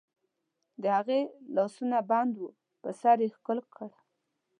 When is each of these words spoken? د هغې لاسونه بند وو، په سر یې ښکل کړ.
د 0.81 0.83
هغې 0.97 1.21
لاسونه 1.55 1.97
بند 2.09 2.33
وو، 2.37 2.49
په 2.81 2.89
سر 2.99 3.17
یې 3.23 3.29
ښکل 3.35 3.59
کړ. 3.75 3.89